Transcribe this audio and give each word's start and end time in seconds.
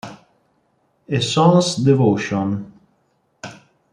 A 1.07 1.21
Son's 1.21 1.75
Devotion 1.75 2.73